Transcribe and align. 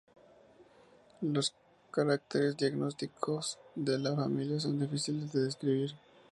Los 1.21 1.53
caracteres 1.91 2.57
diagnósticos 2.57 3.59
de 3.75 3.99
la 3.99 4.15
familia 4.15 4.59
son 4.59 4.79
difíciles 4.79 5.31
de 5.31 5.43
describir. 5.43 5.91